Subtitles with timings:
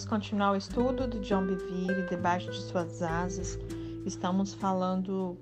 [0.00, 3.58] Vamos continuar o estudo do John Bevere, debaixo de suas asas.
[4.06, 5.36] Estamos falando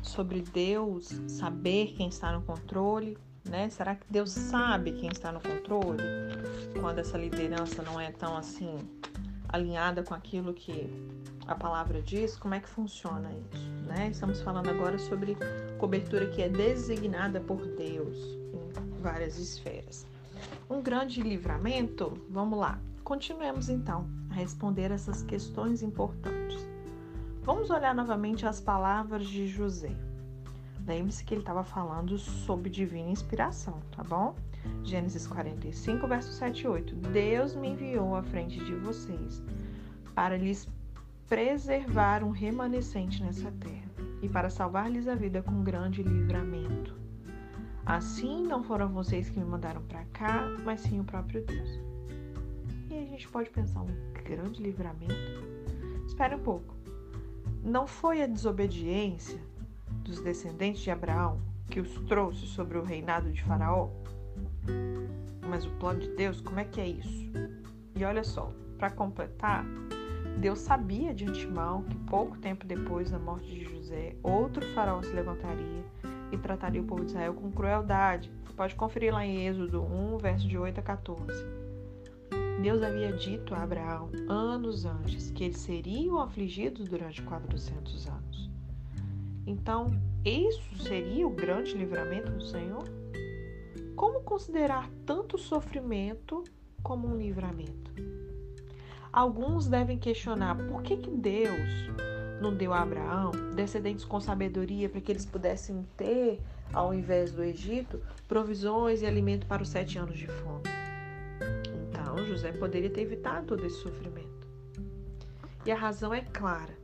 [0.00, 3.68] sobre Deus saber quem está no controle, né?
[3.68, 6.04] Será que Deus sabe quem está no controle?
[6.80, 8.78] Quando essa liderança não é tão assim
[9.48, 10.88] alinhada com aquilo que
[11.48, 14.10] a palavra diz, como é que funciona isso, né?
[14.12, 15.36] Estamos falando agora sobre
[15.78, 18.16] cobertura que é designada por Deus
[18.54, 20.06] em várias esferas.
[20.70, 22.80] Um grande livramento, vamos lá.
[23.06, 26.58] Continuemos então a responder essas questões importantes.
[27.42, 29.92] Vamos olhar novamente as palavras de José.
[30.84, 34.34] Lembre-se que ele estava falando sobre divina inspiração, tá bom?
[34.82, 36.96] Gênesis 45, verso 7 e 8.
[36.96, 39.40] Deus me enviou à frente de vocês
[40.12, 40.68] para lhes
[41.28, 43.88] preservar um remanescente nessa terra
[44.20, 46.98] e para salvar-lhes a vida com grande livramento.
[47.86, 51.85] Assim não foram vocês que me mandaram para cá, mas sim o próprio Deus.
[52.88, 55.14] E a gente pode pensar um grande livramento.
[56.06, 56.74] Espere um pouco.
[57.62, 59.40] Não foi a desobediência
[60.02, 63.90] dos descendentes de Abraão que os trouxe sobre o reinado de Faraó?
[65.48, 67.30] Mas o plano de Deus, como é que é isso?
[67.96, 69.64] E olha só, para completar,
[70.38, 75.12] Deus sabia de antemão que pouco tempo depois da morte de José, outro faraó se
[75.12, 75.84] levantaria
[76.30, 78.30] e trataria o povo de Israel com crueldade.
[78.44, 81.65] Você pode conferir lá em Êxodo 1, verso de 8 a 14.
[82.60, 88.50] Deus havia dito a Abraão anos antes que eles seriam afligidos durante 400 anos.
[89.46, 89.86] Então,
[90.24, 92.84] isso seria o grande livramento do Senhor?
[93.94, 96.42] Como considerar tanto sofrimento
[96.82, 97.92] como um livramento?
[99.12, 101.90] Alguns devem questionar por que, que Deus
[102.40, 106.40] não deu a Abraão descendentes com sabedoria para que eles pudessem ter,
[106.72, 110.85] ao invés do Egito, provisões e alimento para os sete anos de fome.
[112.24, 114.46] José poderia ter evitado todo esse sofrimento.
[115.64, 116.74] E a razão é clara.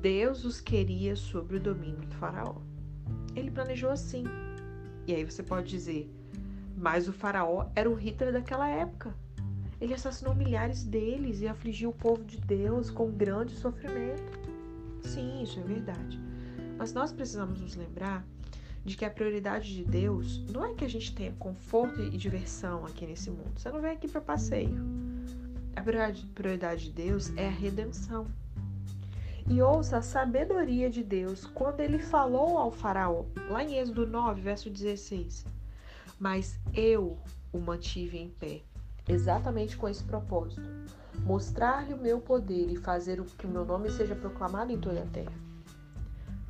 [0.00, 2.56] Deus os queria sob o domínio do faraó.
[3.34, 4.24] Ele planejou assim.
[5.06, 6.10] E aí você pode dizer,
[6.76, 9.14] mas o faraó era o Hitler daquela época.
[9.80, 14.38] Ele assassinou milhares deles e afligiu o povo de Deus com grande sofrimento.
[15.02, 16.20] Sim, isso é verdade.
[16.78, 18.24] Mas nós precisamos nos lembrar
[18.86, 22.86] de que a prioridade de Deus não é que a gente tenha conforto e diversão
[22.86, 23.58] aqui nesse mundo.
[23.58, 24.78] Você não vem aqui para passeio.
[25.74, 28.28] A prioridade de Deus é a redenção.
[29.48, 34.40] E ouça a sabedoria de Deus quando ele falou ao Faraó, lá em Êxodo 9,
[34.40, 35.44] verso 16:
[36.20, 37.18] Mas eu
[37.52, 38.62] o mantive em pé
[39.08, 40.62] exatamente com esse propósito:
[41.24, 45.06] mostrar-lhe o meu poder e fazer que o meu nome seja proclamado em toda a
[45.06, 45.45] terra.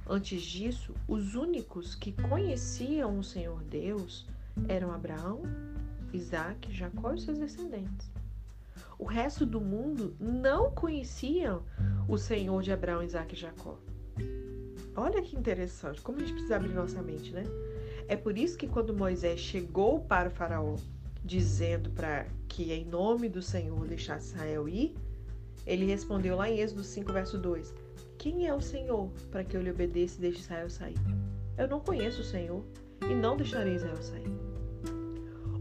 [0.09, 4.25] Antes disso, os únicos que conheciam o Senhor Deus
[4.69, 5.43] eram Abraão,
[6.13, 8.11] Isaac, Jacó e seus descendentes.
[8.99, 11.63] O resto do mundo não conheciam
[12.09, 13.79] o Senhor de Abraão, Isaac e Jacó.
[14.95, 17.43] Olha que interessante, como a gente precisa abrir nossa mente, né?
[18.09, 20.77] É por isso que quando Moisés chegou para o faraó
[21.25, 24.95] dizendo para que em nome do Senhor deixasse Israel ir,
[25.67, 27.75] ele respondeu lá em Êxodo 5, verso 2:
[28.19, 30.99] Quem é o Senhor para que eu lhe obedeça e deixe Israel sair?
[31.57, 32.65] Eu não conheço o Senhor
[33.09, 34.33] e não deixarei Israel sair.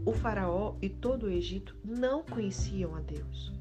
[0.04, 3.52] O Faraó e todo o Egito não conheciam a Deus.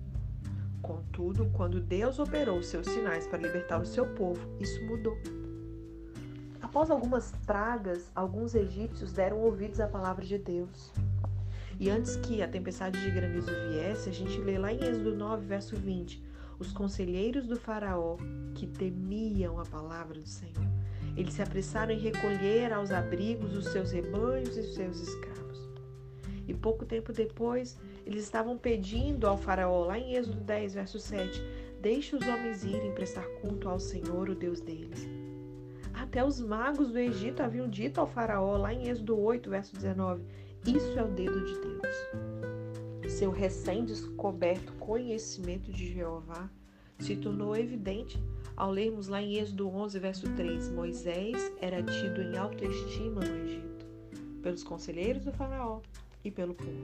[0.82, 5.18] Contudo, quando Deus operou seus sinais para libertar o seu povo, isso mudou.
[6.62, 10.92] Após algumas pragas, alguns egípcios deram ouvidos à palavra de Deus.
[11.80, 15.46] E antes que a tempestade de granizo viesse, a gente lê lá em Êxodo 9,
[15.46, 16.24] verso 20:
[16.58, 18.18] Os conselheiros do Faraó,
[18.54, 20.68] que temiam a palavra do Senhor,
[21.16, 25.70] eles se apressaram em recolher aos abrigos os seus rebanhos e os seus escravos.
[26.48, 31.42] E pouco tempo depois, eles estavam pedindo ao Faraó, lá em Êxodo 10, verso 7,
[31.82, 35.08] Deixe os homens irem prestar culto ao Senhor, o Deus deles.
[35.94, 40.24] Até os magos do Egito haviam dito ao Faraó, lá em Êxodo 8, verso 19:
[40.66, 42.35] isso é o dedo de Deus.
[43.16, 46.50] Seu recém-descoberto conhecimento de Jeová
[47.00, 48.22] se tornou evidente
[48.58, 50.70] ao lermos lá em Êxodo 11, verso 3.
[50.72, 53.86] Moisés era tido em autoestima no Egito,
[54.44, 55.80] pelos conselheiros do Faraó
[56.26, 56.76] e pelo povo.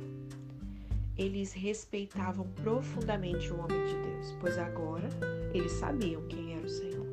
[1.18, 5.10] Eles respeitavam profundamente o homem de Deus, pois agora
[5.54, 7.08] eles sabiam quem era o Senhor.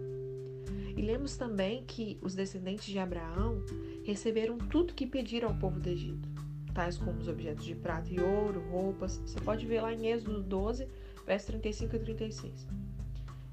[0.97, 3.65] E lemos também que os descendentes de Abraão
[4.05, 6.28] receberam tudo que pediram ao povo do Egito
[6.73, 9.21] tais como os objetos de prata e ouro, roupas.
[9.25, 10.89] Você pode ver lá em Êxodo 12,
[11.27, 12.69] versos 35 e 36.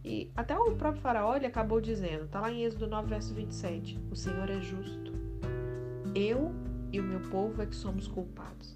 [0.03, 3.99] E até o próprio faraó ele acabou dizendo, está lá em Êxodo 9, verso 27,
[4.11, 5.13] o Senhor é justo.
[6.13, 6.53] Eu
[6.91, 8.75] e o meu povo é que somos culpados.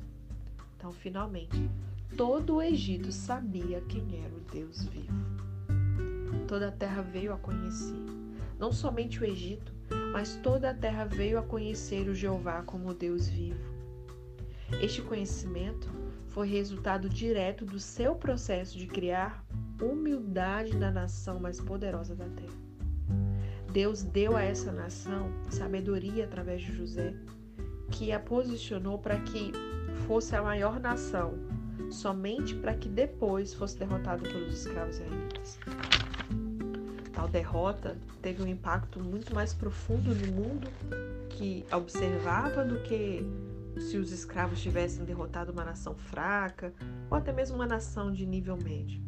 [0.76, 1.70] Então, finalmente,
[2.18, 5.14] todo o Egito sabia quem era o Deus vivo.
[6.48, 7.96] Toda a terra veio a conhecer.
[8.58, 9.72] Não somente o Egito,
[10.12, 13.79] mas toda a terra veio a conhecer o Jeová como Deus vivo.
[14.82, 15.90] Este conhecimento
[16.28, 19.44] foi resultado direto do seu processo de criar
[19.82, 22.70] humildade na nação mais poderosa da terra.
[23.72, 27.14] Deus deu a essa nação sabedoria através de José,
[27.92, 29.52] que a posicionou para que
[30.08, 31.34] fosse a maior nação,
[31.92, 35.60] somente para que depois fosse derrotado pelos escravos israelitas.
[37.14, 40.68] Tal derrota teve um impacto muito mais profundo no mundo
[41.30, 43.24] que observava do que
[43.78, 46.74] se os escravos tivessem derrotado uma nação fraca
[47.10, 49.02] ou até mesmo uma nação de nível médio.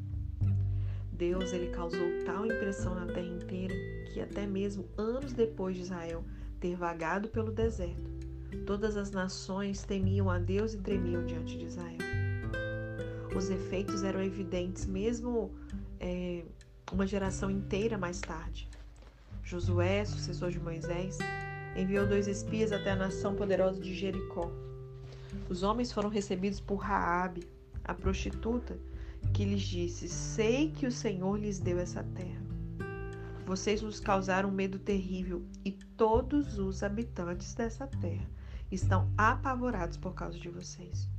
[1.11, 3.75] Deus ele causou tal impressão na terra inteira
[4.11, 6.23] que até mesmo anos depois de Israel
[6.59, 8.09] ter vagado pelo deserto,
[8.65, 11.97] todas as nações temiam a Deus e tremiam diante de Israel.
[13.35, 15.51] Os efeitos eram evidentes mesmo
[15.99, 16.43] é,
[16.91, 18.69] uma geração inteira mais tarde.
[19.43, 21.17] Josué, sucessor de Moisés,
[21.75, 24.51] enviou dois espias até a nação poderosa de Jericó.
[25.49, 27.47] Os homens foram recebidos por Raabe,
[27.83, 28.77] a prostituta,
[29.33, 32.41] que lhes disse: Sei que o Senhor lhes deu essa terra.
[33.45, 38.29] Vocês nos causaram medo terrível e todos os habitantes dessa terra
[38.71, 41.09] estão apavorados por causa de vocês.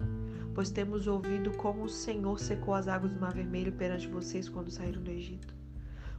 [0.55, 4.71] Pois temos ouvido como o Senhor secou as águas do Mar Vermelho perante vocês quando
[4.71, 5.62] saíram do Egito.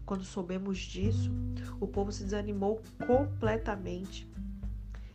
[0.05, 1.31] Quando soubemos disso,
[1.79, 4.29] o povo se desanimou completamente.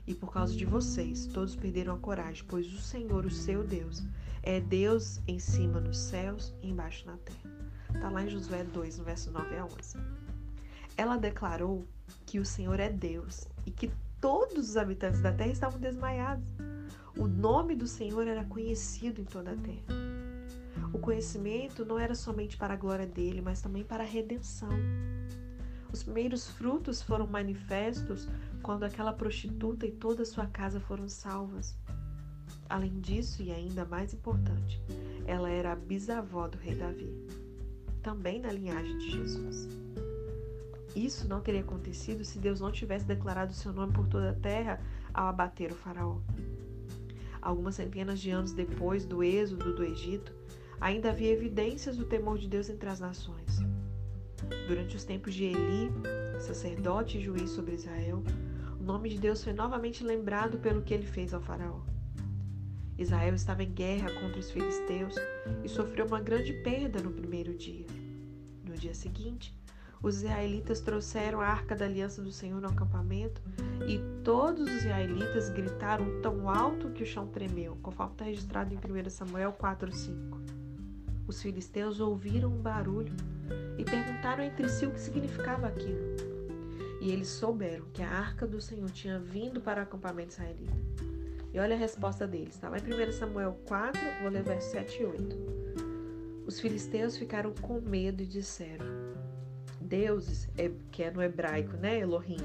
[0.07, 4.03] E por causa de vocês, todos perderam a coragem, pois o Senhor, o seu Deus,
[4.43, 7.59] é Deus em cima nos céus e embaixo na terra.
[7.95, 9.99] Está lá em Josué 2, no verso 9 a 11.
[10.97, 11.87] Ela declarou
[12.25, 16.45] que o Senhor é Deus e que todos os habitantes da terra estavam desmaiados.
[17.17, 20.08] O nome do Senhor era conhecido em toda a terra.
[20.93, 24.71] O conhecimento não era somente para a glória dele, mas também para a redenção.
[25.93, 28.29] Os primeiros frutos foram manifestos
[28.63, 31.77] quando aquela prostituta e toda a sua casa foram salvas.
[32.69, 34.81] Além disso, e ainda mais importante,
[35.27, 37.11] ela era a bisavó do rei Davi,
[38.03, 39.69] também na linhagem de Jesus.
[40.95, 44.81] Isso não teria acontecido se Deus não tivesse declarado seu nome por toda a terra
[45.15, 46.19] ao abater o faraó.
[47.41, 50.33] Algumas centenas de anos depois do êxodo do Egito,
[50.81, 53.59] ainda havia evidências do temor de Deus entre as nações.
[54.67, 55.91] Durante os tempos de Eli,
[56.41, 58.23] sacerdote e juiz sobre Israel,
[58.79, 61.81] o nome de Deus foi novamente lembrado pelo que ele fez ao faraó.
[62.97, 65.15] Israel estava em guerra contra os filisteus
[65.63, 67.87] e sofreu uma grande perda no primeiro dia.
[68.65, 69.57] No dia seguinte,
[70.03, 73.43] os israelitas trouxeram a arca da aliança do Senhor no acampamento
[73.87, 78.77] e todos os israelitas gritaram tão alto que o chão tremeu, conforme está registrado em
[78.77, 80.38] 1 Samuel 4,5.
[81.29, 83.15] Os filisteus ouviram um barulho
[83.77, 86.17] e perguntaram entre si o que significava aquilo.
[87.03, 90.73] E eles souberam que a arca do Senhor tinha vindo para o acampamento israelita.
[91.53, 92.55] E olha a resposta deles.
[92.55, 95.37] Está lá em 1 Samuel 4, vou ler versos 7 e 8.
[96.47, 98.87] Os filisteus ficaram com medo e disseram:
[99.83, 102.01] Deuses, é, que é no hebraico, né?
[102.01, 102.39] Elohim,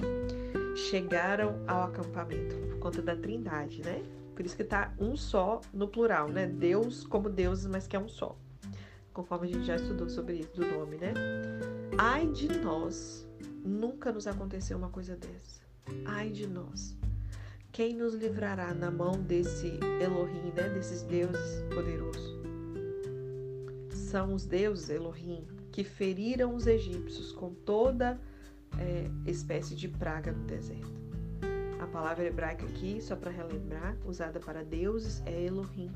[0.76, 4.04] chegaram ao acampamento, por conta da trindade, né?
[4.36, 6.48] Por isso que está um só no plural, né?
[6.48, 8.38] Deus como deuses, mas que é um só.
[9.14, 11.14] Conforme a gente já estudou sobre isso, do nome, né?
[11.98, 13.28] Ai de nós,
[13.64, 15.62] nunca nos aconteceu uma coisa dessa.
[16.06, 16.98] Ai de nós.
[17.72, 20.70] Quem nos livrará na mão desse Elohim, né?
[20.70, 22.38] desses deuses poderosos?
[23.92, 28.20] São os deuses Elohim que feriram os egípcios com toda
[28.80, 31.02] é, espécie de praga no deserto.
[31.80, 35.92] A palavra hebraica aqui, só para relembrar, usada para deuses é Elohim.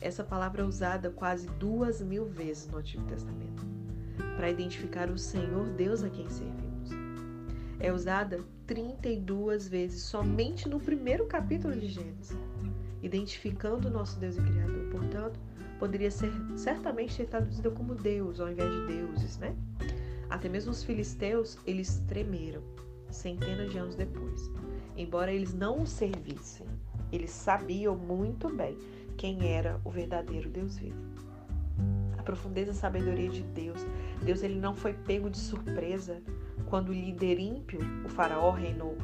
[0.00, 3.66] Essa palavra é usada quase duas mil vezes no Antigo Testamento
[4.36, 6.90] para identificar o Senhor Deus a quem servimos.
[7.80, 12.36] É usada 32 vezes somente no primeiro capítulo de Gênesis,
[13.02, 14.88] identificando o nosso Deus e Criador.
[14.90, 15.40] Portanto,
[15.80, 19.56] poderia ser certamente ser traduzida como Deus ao invés de deuses, né?
[20.30, 22.62] Até mesmo os filisteus, eles tremeram
[23.10, 24.48] centenas de anos depois.
[24.96, 26.66] Embora eles não o servissem,
[27.10, 28.76] eles sabiam muito bem
[29.18, 30.96] quem era o verdadeiro Deus vivo.
[32.16, 33.84] A profundeza e sabedoria de Deus.
[34.22, 36.22] Deus ele não foi pego de surpresa
[36.66, 38.96] quando o líder ímpio, o faraó, reinou.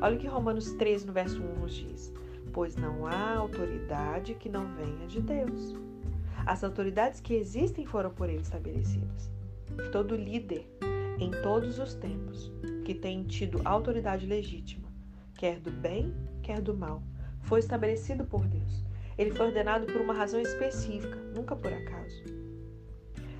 [0.00, 2.12] Olha o que Romanos 13, no verso 1, nos diz:
[2.52, 5.74] Pois não há autoridade que não venha de Deus.
[6.46, 9.30] As autoridades que existem foram por ele estabelecidas.
[9.92, 10.66] Todo líder,
[11.18, 12.50] em todos os tempos,
[12.84, 14.88] que tem tido autoridade legítima,
[15.34, 17.02] quer do bem, quer do mal,
[17.42, 18.85] foi estabelecido por Deus.
[19.18, 22.24] Ele foi ordenado por uma razão específica, nunca por acaso.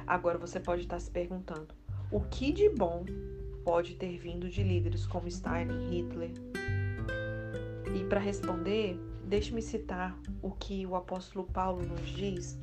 [0.07, 1.69] Agora você pode estar se perguntando:
[2.11, 3.05] o que de bom
[3.65, 6.31] pode ter vindo de líderes como Stalin, Hitler?
[7.95, 12.59] E para responder, deixe-me citar o que o apóstolo Paulo nos diz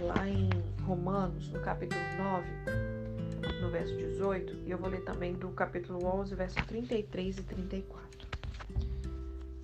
[0.00, 0.48] lá em
[0.84, 2.46] Romanos, no capítulo 9,
[3.60, 8.28] no verso 18, e eu vou ler também do capítulo 11, verso 33 e 34.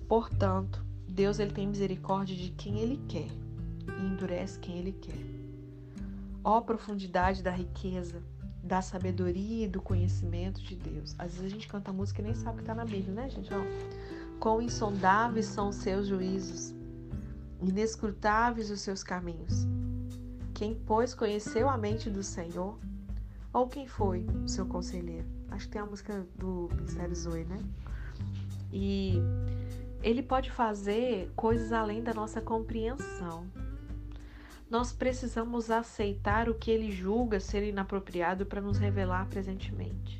[0.07, 0.83] Portanto,
[1.19, 5.19] Deus ele tem misericórdia de quem ele quer e endurece quem ele quer.
[6.41, 8.23] Ó profundidade da riqueza,
[8.63, 11.13] da sabedoria e do conhecimento de Deus.
[11.19, 13.29] Às vezes a gente canta música e nem sabe o que está na Bíblia, né,
[13.29, 13.49] gente?
[13.53, 13.59] Ó,
[14.39, 16.73] quão insondáveis são os seus juízos,
[17.61, 19.67] inescrutáveis os seus caminhos.
[20.53, 22.79] Quem, pois, conheceu a mente do Senhor?
[23.51, 25.27] Ou quem foi o seu conselheiro?
[25.51, 27.59] Acho que tem a música do Ministério Zoe, né?
[28.71, 29.21] E
[30.01, 33.45] ele pode fazer coisas além da nossa compreensão.
[34.69, 40.19] Nós precisamos aceitar o que ele julga ser inapropriado para nos revelar presentemente.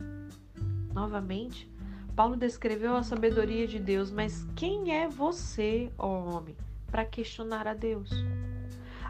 [0.91, 1.71] Novamente,
[2.15, 6.57] Paulo descreveu a sabedoria de Deus, mas quem é você, ó homem,
[6.87, 8.09] para questionar a Deus?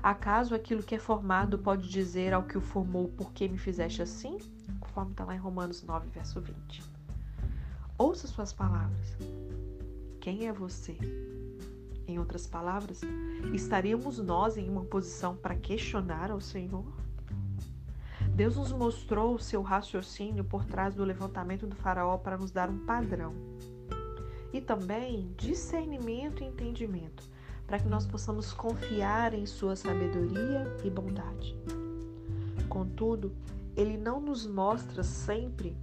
[0.04, 4.02] Acaso aquilo que é formado pode dizer ao que o formou, por que me fizeste
[4.02, 4.38] assim?
[4.80, 6.84] Conforme está lá em Romanos 9, verso 20.
[7.98, 9.18] Ouça suas palavras.
[10.20, 10.98] Quem é você?
[12.06, 13.02] Em outras palavras,
[13.54, 16.86] estaríamos nós em uma posição para questionar ao Senhor?
[18.36, 22.70] Deus nos mostrou o seu raciocínio por trás do levantamento do Faraó para nos dar
[22.70, 23.34] um padrão
[24.52, 27.24] e também discernimento e entendimento,
[27.66, 31.56] para que nós possamos confiar em Sua sabedoria e bondade.
[32.68, 33.32] Contudo,
[33.78, 35.78] Ele não nos mostra sempre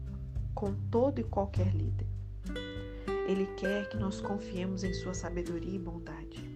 [0.54, 2.06] com todo e qualquer líder.
[3.26, 6.48] Ele quer que nós confiemos em Sua sabedoria e bondade.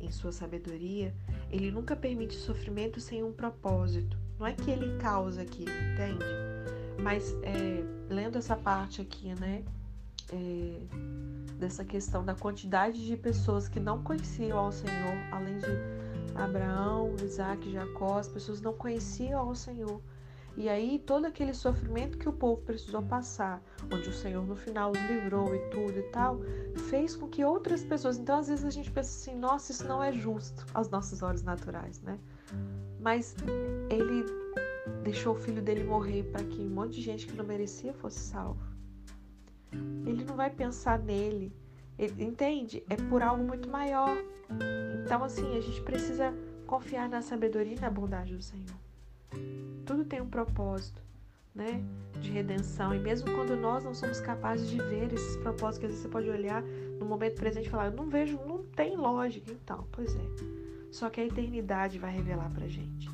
[0.00, 1.14] Em Sua sabedoria,
[1.50, 4.18] Ele nunca permite sofrimento sem um propósito.
[4.38, 6.24] Não é que Ele causa aquilo, entende?
[7.00, 9.64] Mas é, lendo essa parte aqui, né?
[10.32, 10.80] É,
[11.58, 15.66] dessa questão da quantidade de pessoas que não conheciam ao Senhor, além de
[16.34, 20.00] Abraão, Isaac, Jacó, as pessoas não conheciam ao Senhor.
[20.58, 23.62] E aí todo aquele sofrimento que o povo precisou passar,
[23.94, 26.40] onde o Senhor no final os livrou e tudo e tal,
[26.90, 28.18] fez com que outras pessoas.
[28.18, 31.44] Então às vezes a gente pensa assim, nossa, isso não é justo aos nossos olhos
[31.44, 32.18] naturais, né?
[32.98, 33.36] Mas
[33.88, 34.24] ele
[35.04, 38.18] deixou o filho dele morrer para que um monte de gente que não merecia fosse
[38.18, 38.60] salvo.
[40.04, 41.54] Ele não vai pensar nele,
[41.96, 42.82] ele, entende?
[42.90, 44.16] É por algo muito maior.
[45.04, 46.34] Então assim, a gente precisa
[46.66, 48.87] confiar na sabedoria e na bondade do Senhor.
[49.84, 51.02] Tudo tem um propósito,
[51.54, 51.82] né?
[52.20, 52.94] De redenção.
[52.94, 56.08] E mesmo quando nós não somos capazes de ver esses propósitos, que às vezes você
[56.08, 56.62] pode olhar
[56.98, 59.50] no momento presente e falar, eu não vejo, não tem lógica.
[59.50, 60.58] Então, pois é.
[60.90, 63.10] Só que a eternidade vai revelar pra gente.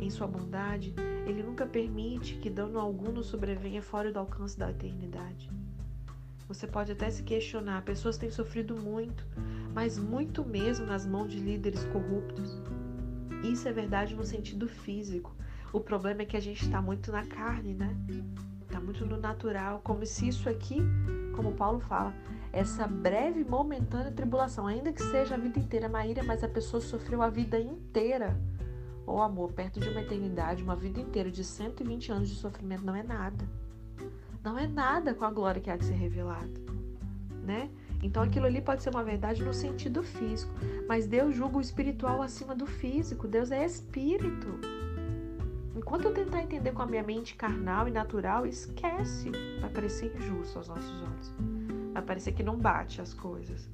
[0.00, 0.94] Em sua bondade,
[1.26, 5.50] ele nunca permite que dano algum nos sobrevenha fora do alcance da eternidade.
[6.48, 9.26] Você pode até se questionar, pessoas têm sofrido muito,
[9.74, 12.62] mas muito mesmo nas mãos de líderes corruptos.
[13.42, 15.34] Isso é verdade no sentido físico.
[15.72, 17.96] O problema é que a gente está muito na carne, né?
[18.62, 20.82] Está muito no natural, como se isso aqui,
[21.34, 22.14] como Paulo fala,
[22.52, 27.22] essa breve momentânea tribulação, ainda que seja a vida inteira, Maíra, mas a pessoa sofreu
[27.22, 28.38] a vida inteira.
[29.06, 32.84] Ô oh, amor, perto de uma eternidade, uma vida inteira de 120 anos de sofrimento
[32.84, 33.48] não é nada.
[34.42, 36.60] Não é nada com a glória que há de ser revelada,
[37.42, 37.70] né?
[38.02, 40.52] Então aquilo ali pode ser uma verdade no sentido físico,
[40.86, 43.26] mas Deus julga o espiritual acima do físico.
[43.26, 44.58] Deus é espírito.
[45.74, 49.30] Enquanto eu tentar entender com a minha mente carnal e natural, esquece.
[49.60, 51.32] Vai parecer injusto aos nossos olhos.
[51.92, 53.68] Vai parecer que não bate as coisas.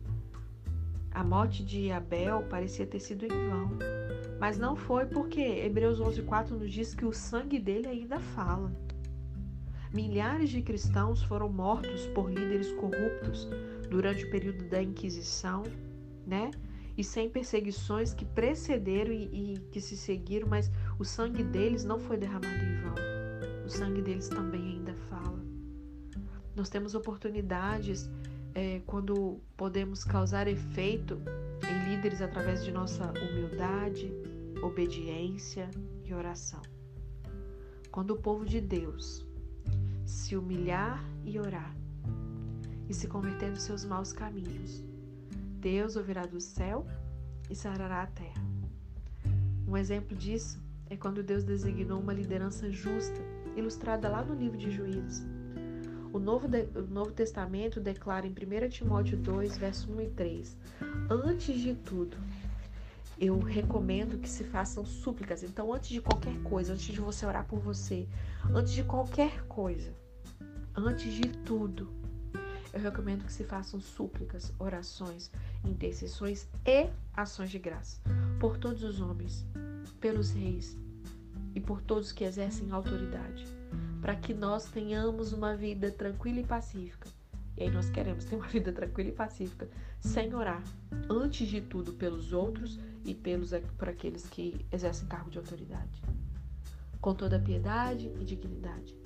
[1.13, 3.71] A morte de Abel parecia ter sido em vão,
[4.41, 8.73] mas não foi porque Hebreus 11:4 nos diz que o sangue dele ainda fala.
[9.93, 13.49] Milhares de cristãos foram mortos por líderes corruptos
[13.89, 15.63] durante o período da Inquisição,
[16.27, 16.51] né?
[16.97, 21.99] E sem perseguições que precederam e, e que se seguiram, mas o sangue deles não
[21.99, 22.95] foi derramado em vão.
[23.67, 25.43] O sangue deles também ainda fala.
[26.55, 28.09] Nós temos oportunidades
[28.55, 31.21] é, quando podemos causar efeito
[31.69, 34.13] em líderes através de nossa humildade,
[34.63, 35.69] obediência
[36.05, 36.63] e oração.
[37.91, 39.27] Quando o povo de Deus
[40.05, 41.77] se humilhar e orar,
[42.89, 44.83] e se converter dos seus maus caminhos.
[45.61, 46.87] Deus ouvirá do céu
[47.49, 48.45] e sarará a terra.
[49.67, 53.21] Um exemplo disso é quando Deus designou uma liderança justa,
[53.57, 55.27] ilustrada lá no livro de Juízes.
[56.13, 60.57] O Novo, de, o Novo Testamento declara em 1 Timóteo 2, verso 1 e 3:
[61.11, 62.17] Antes de tudo,
[63.19, 65.43] eu recomendo que se façam súplicas.
[65.43, 68.07] Então, antes de qualquer coisa, antes de você orar por você,
[68.55, 69.93] antes de qualquer coisa,
[70.77, 71.89] antes de tudo,
[72.75, 75.31] eu recomendo que se façam súplicas, orações,
[75.65, 78.01] intercessões e ações de graça
[78.41, 79.47] por todos os homens,
[80.01, 80.77] pelos reis
[81.55, 83.47] e por todos que exercem autoridade,
[84.03, 87.09] para que nós tenhamos uma vida tranquila e pacífica.
[87.57, 89.69] E aí nós queremos ter uma vida tranquila e pacífica,
[90.01, 90.63] sem orar,
[91.09, 96.03] antes de tudo pelos outros e pelos por aqueles que exercem cargo de autoridade,
[97.01, 98.97] com toda piedade e dignidade.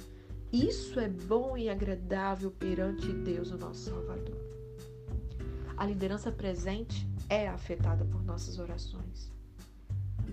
[0.52, 4.36] Isso é bom e agradável perante Deus, o nosso Salvador.
[5.76, 9.30] A liderança presente é afetada por nossas orações.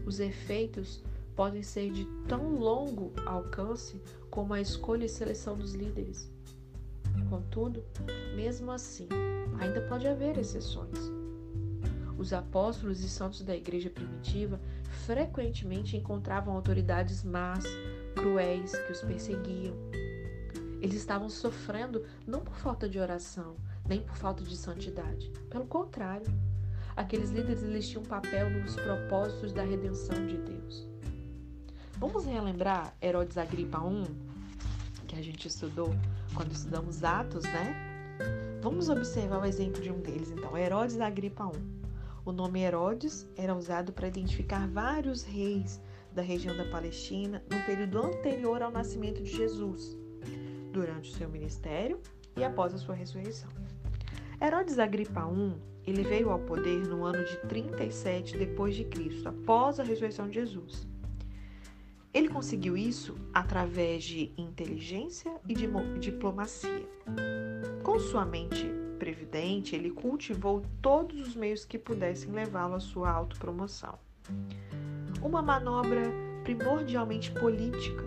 [0.05, 1.03] Os efeitos
[1.36, 6.31] podem ser de tão longo alcance como a escolha e seleção dos líderes.
[7.29, 7.84] Contudo,
[8.36, 9.10] mesmo assim,
[9.60, 10.98] ainda pode haver exceções.
[12.17, 14.62] Os apóstolos e santos da igreja primitiva
[15.05, 17.65] frequentemente encontravam autoridades más,
[18.15, 19.75] cruéis, que os perseguiam.
[20.85, 23.55] Eles estavam sofrendo não por falta de oração,
[23.89, 25.31] nem por falta de santidade.
[25.49, 26.27] Pelo contrário,
[26.95, 30.87] aqueles líderes eles tinham um papel nos propósitos da redenção de Deus.
[31.97, 35.89] Vamos relembrar Herodes Agripa I, que a gente estudou
[36.35, 37.75] quando estudamos Atos, né?
[38.61, 41.63] Vamos observar o exemplo de um deles, então, Herodes Agripa I.
[42.23, 45.81] O nome Herodes era usado para identificar vários reis
[46.13, 50.04] da região da Palestina no período anterior ao nascimento de Jesus,
[50.75, 52.01] durante o seu ministério
[52.36, 53.50] e após a sua ressurreição.
[54.41, 55.55] Herodes Agripa I,
[55.88, 60.36] ele veio ao poder no ano de 37 depois de Cristo, após a ressurreição de
[60.36, 60.86] Jesus.
[62.13, 65.67] Ele conseguiu isso através de inteligência e de
[66.00, 66.88] diplomacia.
[67.82, 73.98] Com sua mente previdente, ele cultivou todos os meios que pudessem levá-lo à sua autopromoção.
[75.22, 76.03] Uma manobra
[76.44, 78.03] primordialmente política,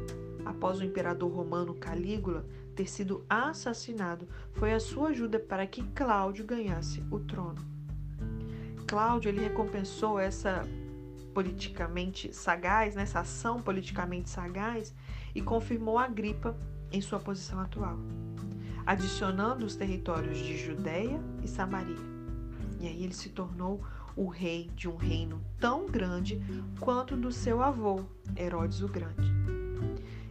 [0.49, 6.47] após o imperador romano Calígula ter sido assassinado, foi a sua ajuda para que Cláudio
[6.47, 7.63] ganhasse o trono.
[8.87, 10.67] Cláudio ele recompensou essa
[11.35, 14.95] politicamente sagaz, nessa ação politicamente sagaz,
[15.35, 16.57] e confirmou Agripa
[16.91, 17.99] em sua posição atual,
[18.87, 22.09] adicionando os territórios de Judéia e Samaria.
[22.81, 23.85] E aí ele se tornou
[24.17, 26.43] o rei de um reino tão grande
[26.81, 28.01] quanto do seu avô,
[28.35, 29.38] Herodes o Grande.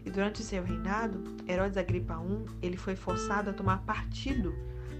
[0.07, 4.55] E durante seu reinado, Herodes Agripa I, ele foi forçado a tomar partido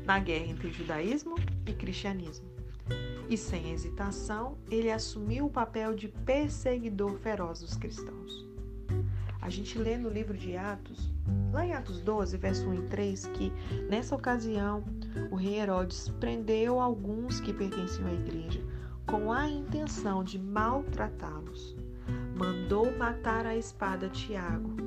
[0.06, 2.58] na guerra entre judaísmo e cristianismo
[3.30, 8.46] e, sem hesitação, ele assumiu o papel de perseguidor feroz dos cristãos.
[9.42, 11.10] A gente lê no livro de Atos,
[11.54, 13.54] lá em Atos 12, verso 1 e 3, que
[13.90, 14.84] nessa ocasião
[15.32, 18.62] o rei Herodes prendeu alguns que pertenciam à igreja
[19.06, 21.78] com a intenção de maltratá-los.
[22.36, 24.87] Mandou matar a espada Tiago,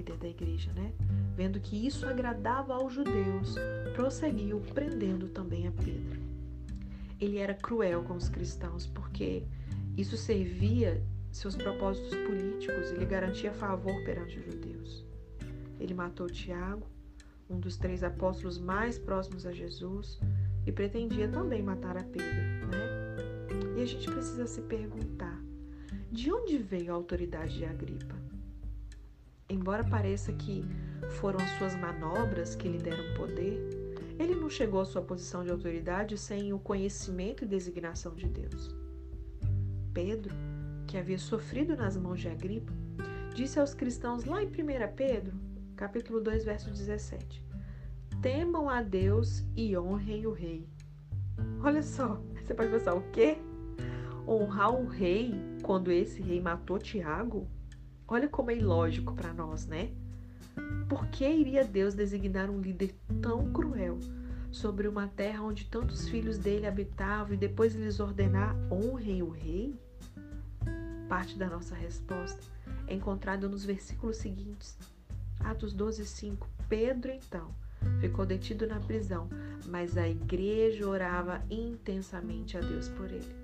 [0.00, 0.92] líder da igreja, né?
[1.36, 3.54] Vendo que isso agradava aos judeus,
[3.94, 6.20] prosseguiu prendendo também a Pedro.
[7.20, 9.44] Ele era cruel com os cristãos porque
[9.96, 15.04] isso servia seus propósitos políticos e lhe garantia favor perante os judeus.
[15.78, 16.86] Ele matou Tiago,
[17.48, 20.18] um dos três apóstolos mais próximos a Jesus,
[20.66, 23.76] e pretendia também matar a Pedro, né?
[23.76, 25.40] E a gente precisa se perguntar:
[26.10, 28.19] de onde veio a autoridade de Agripa?
[29.50, 30.64] Embora pareça que
[31.18, 33.58] foram as suas manobras que lhe deram poder,
[34.16, 38.72] ele não chegou à sua posição de autoridade sem o conhecimento e designação de Deus.
[39.92, 40.32] Pedro,
[40.86, 42.72] que havia sofrido nas mãos de Agripa,
[43.34, 44.50] disse aos cristãos lá em 1
[44.94, 45.36] Pedro,
[45.74, 47.44] capítulo 2, verso 17:
[48.22, 50.68] Temam a Deus e honrem o rei.
[51.60, 53.36] Olha só, você pode pensar o quê?
[54.28, 55.34] Honrar o rei
[55.64, 57.48] quando esse rei matou Tiago?
[58.12, 59.92] Olha como é ilógico para nós, né?
[60.88, 62.92] Por que iria Deus designar um líder
[63.22, 64.00] tão cruel
[64.50, 69.78] sobre uma terra onde tantos filhos dele habitavam e depois lhes ordenar honrem o rei?
[71.08, 72.42] Parte da nossa resposta
[72.88, 74.76] é encontrada nos versículos seguintes.
[75.38, 76.48] Atos 12, 5.
[76.68, 77.54] Pedro, então,
[78.00, 79.28] ficou detido na prisão,
[79.68, 83.36] mas a igreja orava intensamente a Deus por ele.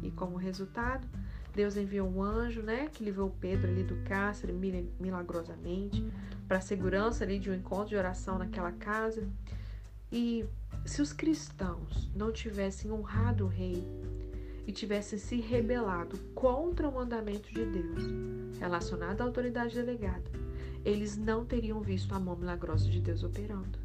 [0.00, 1.08] E como resultado,
[1.54, 4.52] Deus enviou um anjo, né, que livrou Pedro ali do cárcere
[4.98, 6.04] milagrosamente,
[6.48, 9.28] para a segurança ali de um encontro de oração naquela casa.
[10.10, 10.44] E
[10.84, 13.86] se os cristãos não tivessem honrado o rei
[14.66, 18.02] e tivessem se rebelado contra o mandamento de Deus
[18.58, 20.30] relacionado à autoridade delegada,
[20.84, 23.78] eles não teriam visto a mão milagrosa de Deus operando.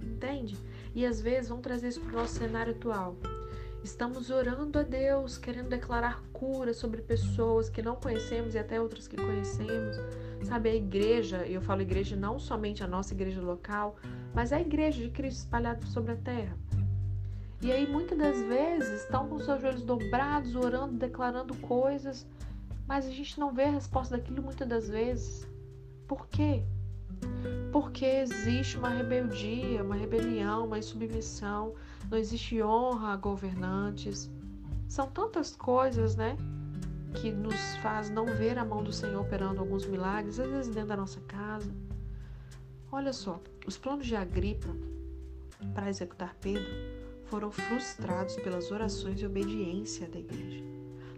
[0.00, 0.56] Entende?
[0.94, 3.16] E às vezes vamos trazer isso para o nosso cenário atual.
[3.84, 9.08] Estamos orando a Deus, querendo declarar cura sobre pessoas que não conhecemos e até outras
[9.08, 9.96] que conhecemos.
[10.44, 13.96] Sabe, a igreja, e eu falo igreja não somente a nossa igreja local,
[14.32, 16.56] mas a igreja de Cristo espalhada sobre a terra.
[17.60, 22.24] E aí muitas das vezes estão com seus joelhos dobrados, orando, declarando coisas,
[22.86, 25.46] mas a gente não vê a resposta daquilo muitas das vezes.
[26.06, 26.62] Por quê?
[27.72, 31.74] Porque existe uma rebeldia, uma rebelião, uma insubmissão,
[32.12, 34.30] não existe honra a governantes.
[34.86, 36.36] São tantas coisas, né?
[37.14, 40.90] Que nos faz não ver a mão do Senhor operando alguns milagres, às vezes dentro
[40.90, 41.74] da nossa casa.
[42.90, 44.68] Olha só, os planos de Agripa
[45.72, 46.70] para executar Pedro
[47.24, 50.62] foram frustrados pelas orações e obediência da igreja.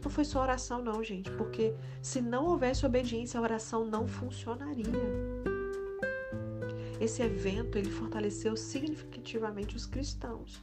[0.00, 4.84] Não foi só oração, não, gente, porque se não houvesse obediência, a oração não funcionaria.
[7.00, 10.62] Esse evento ele fortaleceu significativamente os cristãos.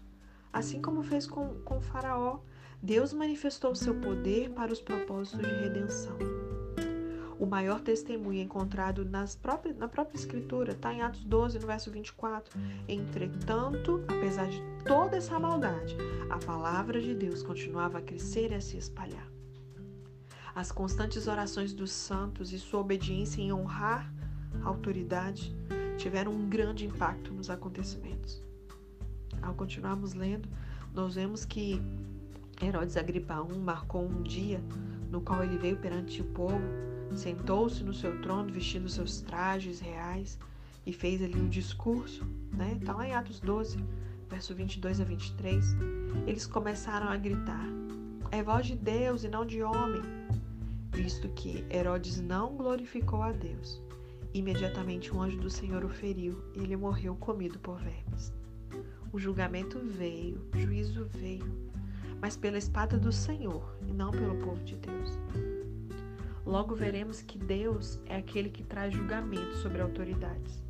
[0.53, 2.39] Assim como fez com, com Faraó,
[2.81, 6.17] Deus manifestou seu poder para os propósitos de redenção.
[7.39, 9.03] O maior testemunho encontrado
[9.41, 12.59] próprias, na própria Escritura está em Atos 12, no verso 24.
[12.87, 15.97] Entretanto, apesar de toda essa maldade,
[16.29, 19.27] a palavra de Deus continuava a crescer e a se espalhar.
[20.53, 24.13] As constantes orações dos santos e sua obediência em honrar
[24.63, 25.55] a autoridade
[25.97, 28.50] tiveram um grande impacto nos acontecimentos.
[29.41, 30.47] Ao continuarmos lendo,
[30.93, 31.81] nós vemos que
[32.61, 34.61] Herodes Agripa I marcou um dia
[35.09, 36.61] no qual ele veio perante o povo,
[37.15, 40.37] sentou-se no seu trono, vestindo seus trajes reais
[40.85, 42.77] e fez ali um discurso, né?
[42.79, 43.77] Está lá em Atos 12,
[44.29, 45.65] verso 22 a 23.
[46.25, 47.65] Eles começaram a gritar:
[48.31, 50.01] É voz de Deus e não de homem,
[50.91, 53.81] visto que Herodes não glorificou a Deus
[54.33, 58.33] Imediatamente um anjo do Senhor o feriu e ele morreu comido por vermes.
[59.11, 61.45] O julgamento veio, o juízo veio,
[62.21, 65.19] mas pela espada do Senhor e não pelo povo de Deus.
[66.45, 70.63] Logo veremos que Deus é aquele que traz julgamento sobre autoridades.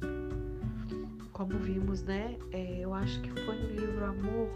[1.32, 2.38] Como vimos, né?
[2.52, 4.50] É, eu acho que foi no livro Amor,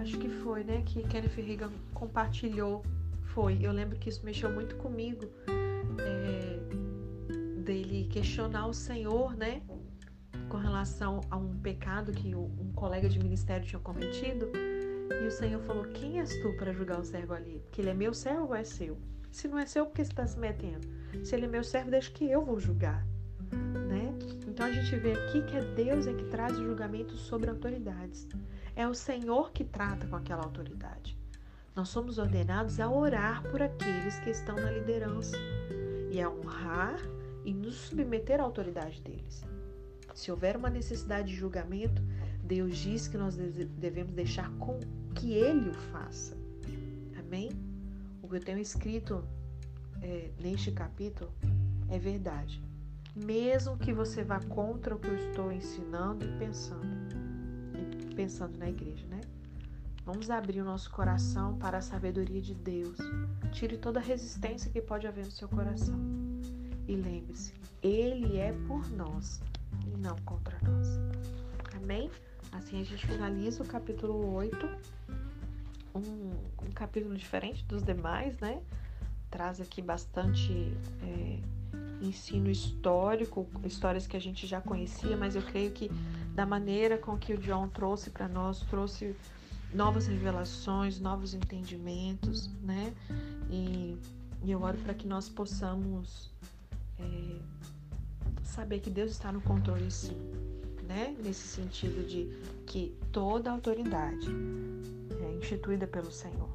[0.00, 0.82] acho que foi, né?
[0.84, 2.84] Que Kenneth Reagan compartilhou.
[3.26, 3.58] Foi.
[3.62, 5.24] Eu lembro que isso mexeu muito comigo.
[5.98, 6.42] É,
[7.62, 9.62] dele questionar o Senhor, né,
[10.48, 14.50] com relação a um pecado que um colega de ministério tinha cometido.
[15.22, 17.60] E o Senhor falou: Quem és tu para julgar o servo ali?
[17.60, 18.98] Porque ele é meu servo é seu?
[19.30, 20.88] Se não é seu, por que você está se metendo?
[21.24, 23.06] Se ele é meu servo, deixa que eu vou julgar.
[23.88, 24.12] Né?
[24.48, 28.26] Então a gente vê aqui que é Deus é que traz o julgamento sobre autoridades.
[28.74, 31.16] É o Senhor que trata com aquela autoridade.
[31.76, 35.36] Nós somos ordenados a orar por aqueles que estão na liderança
[36.10, 36.98] e a honrar
[37.44, 39.44] e nos submeter à autoridade deles.
[40.14, 42.02] Se houver uma necessidade de julgamento,
[42.42, 44.78] Deus diz que nós devemos deixar com
[45.14, 46.36] que Ele o faça.
[47.18, 47.50] Amém?
[48.22, 49.24] O que eu tenho escrito
[50.02, 51.30] é, neste capítulo
[51.88, 52.62] é verdade.
[53.14, 56.86] Mesmo que você vá contra o que eu estou ensinando e pensando,
[57.74, 59.20] e pensando na igreja, né?
[60.04, 62.98] Vamos abrir o nosso coração para a sabedoria de Deus.
[63.52, 65.96] Tire toda a resistência que pode haver no seu coração.
[66.88, 69.40] E lembre-se, Ele é por nós
[69.86, 70.88] e não contra nós.
[71.76, 72.10] Amém?
[72.52, 74.68] Assim a gente finaliza o capítulo 8,
[75.94, 76.00] um,
[76.66, 78.62] um capítulo diferente dos demais, né?
[79.30, 80.52] Traz aqui bastante
[81.02, 81.38] é,
[82.02, 85.90] ensino histórico, histórias que a gente já conhecia, mas eu creio que
[86.34, 89.16] da maneira com que o John trouxe para nós, trouxe
[89.72, 92.92] novas revelações, novos entendimentos, né?
[93.50, 93.96] E,
[94.44, 96.30] e eu oro para que nós possamos
[96.98, 97.38] é,
[98.42, 100.16] saber que Deus está no controle sim,
[100.82, 101.14] né?
[101.22, 102.28] Nesse sentido de
[102.66, 104.28] que toda autoridade
[105.20, 106.48] é instituída pelo Senhor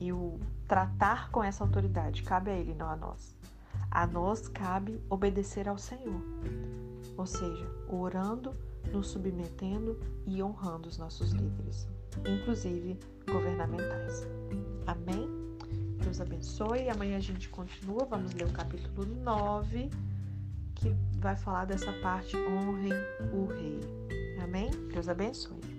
[0.00, 3.36] e o tratar com essa autoridade cabe a Ele, não a nós.
[3.90, 6.20] A nós cabe obedecer ao Senhor,
[7.16, 8.54] ou seja, orando,
[8.90, 11.86] nos submetendo e honrando os nossos líderes,
[12.26, 12.98] inclusive
[13.30, 14.26] governamentais.
[14.86, 15.28] Amém?
[16.02, 16.88] Deus abençoe.
[16.88, 18.04] Amanhã a gente continua.
[18.04, 19.88] Vamos ler o capítulo 9,
[20.82, 22.92] que vai falar dessa parte honrem
[23.32, 23.80] o rei.
[24.42, 24.70] Amém?
[24.92, 25.71] Deus abençoe.